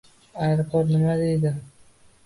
[0.45, 1.57] Aeroport nima deydi?